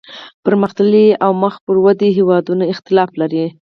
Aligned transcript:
پرمختللي 0.45 1.05
او 1.23 1.31
مخ 1.41 1.55
پر 1.65 1.75
ودې 1.85 2.09
هیوادونه 2.17 2.63
اختلاف 2.73 3.09
لري 3.21 3.45